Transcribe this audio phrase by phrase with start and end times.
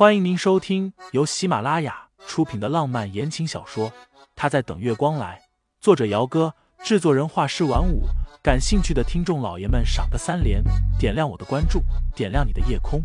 [0.00, 3.90] 欢迎您收听由喜马拉雅出品的浪漫言情小说
[4.34, 5.46] 《他在等月光来》，
[5.78, 8.04] 作者：姚哥，制作人：画师晚舞。
[8.42, 10.64] 感兴趣的听众老爷们，赏个三连，
[10.98, 11.82] 点亮我的关注，
[12.16, 13.02] 点亮你的夜空。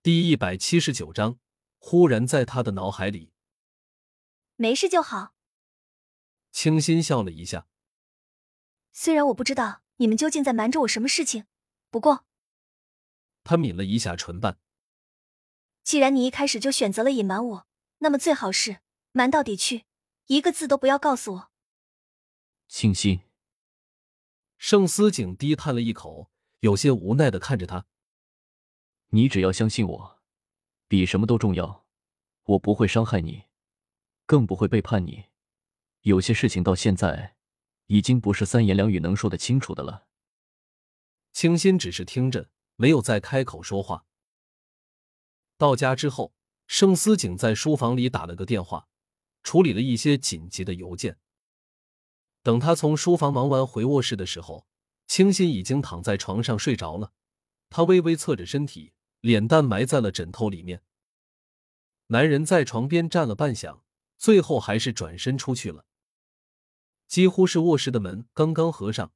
[0.00, 1.38] 第一百七十九章，
[1.80, 3.32] 忽然在他的脑海里，
[4.54, 5.32] 没事就好。
[6.52, 7.66] 清新笑了一下。
[8.92, 11.46] 虽然我不知道你们究竟在瞒着我什么事情，
[11.90, 12.26] 不过，
[13.42, 14.58] 他抿了一下唇瓣。
[15.82, 17.66] 既然你一开始就选择了隐瞒我，
[17.98, 18.78] 那么最好是
[19.12, 19.84] 瞒到底去，
[20.26, 21.50] 一个字都不要告诉我。
[22.68, 23.20] 清新，
[24.58, 26.30] 盛思景低叹了一口，
[26.60, 27.86] 有些无奈的看着他。
[29.08, 30.22] 你只要相信我，
[30.86, 31.86] 比什么都重要。
[32.44, 33.44] 我不会伤害你，
[34.26, 35.26] 更不会背叛你。
[36.02, 37.36] 有些事情到现在。
[37.92, 40.06] 已经不是三言两语能说得清楚的了。
[41.34, 44.06] 清新只是听着，没有再开口说话。
[45.58, 46.32] 到家之后，
[46.66, 48.88] 盛思景在书房里打了个电话，
[49.42, 51.18] 处理了一些紧急的邮件。
[52.42, 54.66] 等他从书房忙完回卧室的时候，
[55.06, 57.12] 清新已经躺在床上睡着了。
[57.68, 60.82] 他微微侧着身体，脸蛋埋在了枕头里面。
[62.06, 63.82] 男人在床边站了半晌，
[64.16, 65.84] 最后还是转身出去了。
[67.12, 69.12] 几乎是卧室的门刚刚合上，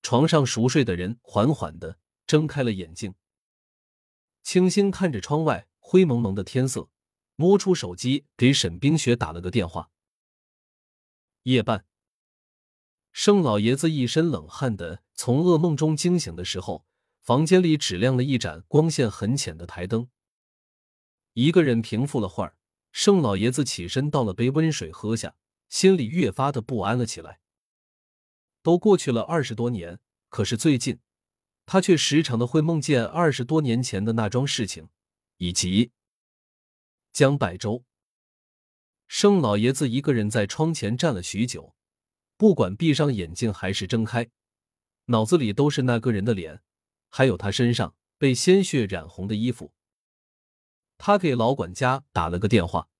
[0.00, 3.16] 床上熟睡的人缓缓的睁开了眼睛。
[4.44, 6.88] 清新看着窗外灰蒙蒙的天色，
[7.34, 9.90] 摸出手机给沈冰雪打了个电话。
[11.42, 11.84] 夜半，
[13.10, 16.86] 盛老爷子一身冷汗的从噩梦中惊醒的时候，
[17.22, 20.08] 房间里只亮了一盏光线很浅的台灯。
[21.32, 22.54] 一个人平复了会儿，
[22.92, 25.34] 盛老爷子起身倒了杯温水喝下。
[25.72, 27.40] 心里越发的不安了起来。
[28.62, 31.00] 都过去了二十多年，可是最近，
[31.64, 34.90] 他却时常的会梦见二十多年前的那桩事情，
[35.38, 35.90] 以及
[37.10, 37.86] 江百洲。
[39.08, 41.74] 盛老爷子一个人在窗前站了许久，
[42.36, 44.28] 不管闭上眼睛还是睁开，
[45.06, 46.62] 脑子里都是那个人的脸，
[47.08, 49.72] 还有他身上被鲜血染红的衣服。
[50.98, 52.90] 他给老管家打了个电话，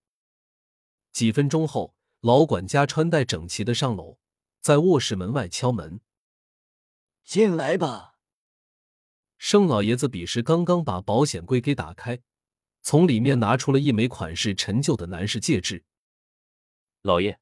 [1.13, 1.95] 几分钟后。
[2.23, 4.17] 老管家穿戴整齐的上楼，
[4.61, 6.01] 在卧室门外敲门
[7.25, 8.15] ：“进来吧。”
[9.39, 12.21] 盛老爷子彼时刚刚把保险柜给打开，
[12.81, 15.85] 从里面拿出了一枚款式陈旧的男士戒指。
[17.01, 17.41] 老爷，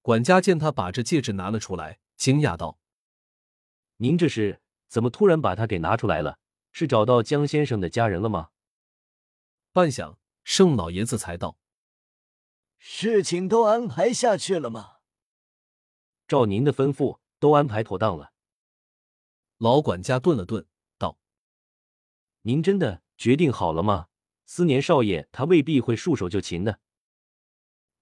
[0.00, 2.78] 管家见他把这戒指拿了出来，惊讶道
[3.98, 6.38] ：“您这是怎么突然把它给拿出来了？
[6.72, 8.48] 是找到江先生的家人了吗？”
[9.74, 11.58] 半晌，盛老爷子才道。
[12.84, 14.96] 事情都安排下去了吗？
[16.26, 18.32] 照您的吩咐，都安排妥当了。
[19.58, 20.66] 老管家顿了顿，
[20.98, 21.16] 道
[22.42, 24.08] ：“您真的决定好了吗？
[24.46, 26.80] 思年少爷他未必会束手就擒的。”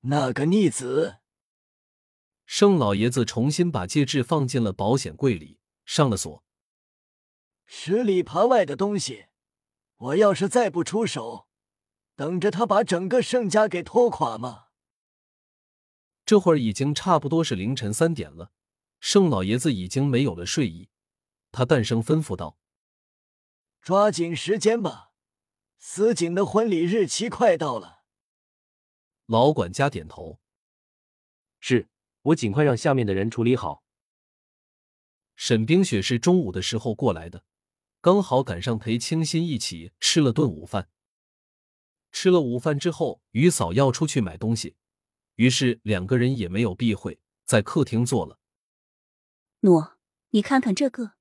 [0.00, 1.18] 那个逆子，
[2.47, 6.42] 盛老爷子重新把戒指放进了保险柜里，上了锁。
[7.66, 9.26] 十里扒外的东西，
[9.98, 11.48] 我要是再不出手，
[12.16, 14.68] 等着他把整个盛家给拖垮吗？
[16.30, 18.52] 这会儿已经差不多是凌晨三点了，
[19.00, 20.88] 盛老爷子已经没有了睡意，
[21.50, 22.56] 他淡声吩咐道
[23.82, 25.10] ：“抓紧时间吧，
[25.80, 28.04] 司景的婚礼日期快到了。”
[29.26, 30.38] 老管家点头
[31.58, 31.88] ：“是
[32.22, 33.82] 我尽快让下面的人处理好。”
[35.34, 37.44] 沈冰雪是中午的时候过来的，
[38.00, 40.91] 刚好赶上陪清新一起吃了顿午饭。
[42.12, 44.76] 吃了午饭之后，于嫂要出去买东西。
[45.41, 48.39] 于是两个人也没有避讳，在客厅坐了。
[49.61, 49.97] 诺，
[50.33, 51.12] 你看看这个。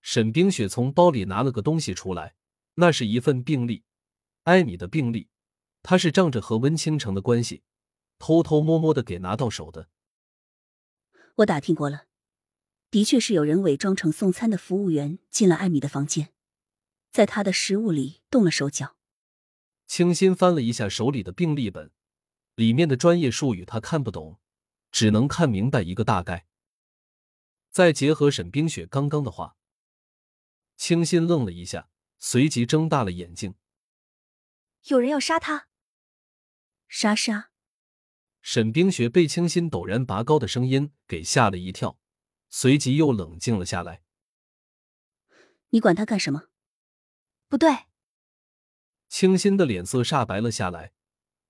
[0.00, 2.34] 沈冰雪从包里拿了个东西出来，
[2.76, 3.84] 那是一份病历，
[4.44, 5.28] 艾米的病历。
[5.82, 7.62] 她是仗着和温倾城的关系，
[8.18, 9.90] 偷偷摸摸的给拿到手的。
[11.34, 12.06] 我打听过了，
[12.90, 16.32] 的确是有人伪装成送餐的服务员进了艾米的房间，
[17.12, 18.96] 在她的食物里动了手脚。
[19.86, 21.90] 清新翻了一下手里的病历本。
[22.56, 24.40] 里面的专业术语他看不懂，
[24.90, 26.46] 只能看明白一个大概。
[27.70, 29.56] 再结合沈冰雪刚刚的话，
[30.76, 33.56] 清新愣了一下，随即睁大了眼睛。
[34.84, 35.68] 有人要杀他？
[36.88, 37.50] 杀杀！
[38.40, 41.98] 沈冰雪被清新陡然拔高的声音给吓了一跳，
[42.48, 44.02] 随即又冷静了下来。
[45.70, 46.44] 你管他干什么？
[47.48, 47.84] 不对。
[49.08, 50.94] 清新的脸色煞白了下来。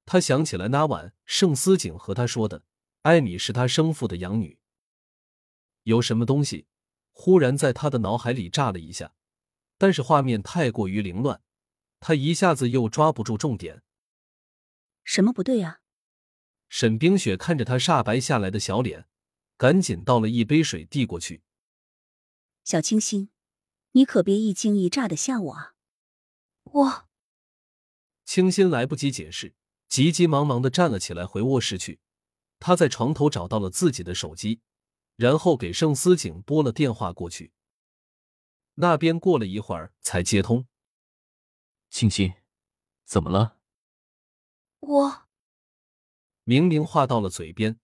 [0.07, 2.63] 他想起来那晚盛思景和他说的，
[3.03, 4.59] 艾米是他生父的养女。
[5.83, 6.67] 有什么东西
[7.13, 9.15] 忽然在他的脑海里炸了一下，
[9.77, 11.43] 但是画面太过于凌乱，
[12.01, 13.83] 他一下子又抓不住重点。
[15.05, 15.81] 什么不对啊？
[16.69, 19.07] 沈冰雪看着他煞白下来的小脸，
[19.57, 21.43] 赶紧倒了一杯水递过去。
[22.65, 23.31] 小清新，
[23.93, 25.75] 你可别一惊一乍的吓我啊！
[26.65, 27.09] 我
[28.25, 29.55] 清新来不及解释，
[29.89, 32.01] 急急忙忙的站了起来，回卧室去。
[32.59, 34.61] 他在床头找到了自己的手机，
[35.17, 37.53] 然后给盛思景拨了电话过去。
[38.75, 40.67] 那边过了一会儿才接通。
[41.91, 42.35] 清新，
[43.05, 43.59] 怎么了？
[44.81, 45.27] 我
[46.45, 47.79] 明明话到了嘴边，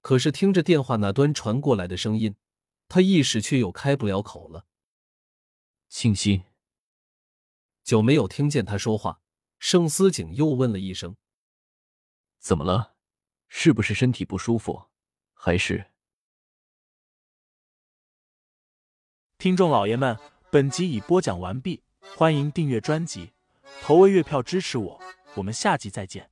[0.00, 2.36] 可是听着电话那端传过来的声音，
[2.88, 4.66] 他一时却又开不了口了。
[5.88, 6.44] 清新，
[7.82, 9.22] 久没有听见他说话，
[9.60, 11.14] 盛思景又问了一声
[12.40, 12.96] ：“怎么了？
[13.46, 14.86] 是不是身体不舒服？
[15.34, 15.90] 还是……”
[19.36, 20.18] 听众老爷们，
[20.50, 21.82] 本集已播讲完毕，
[22.16, 23.32] 欢迎订阅专辑，
[23.82, 25.00] 投喂月票支持我，
[25.34, 26.30] 我们下集再见。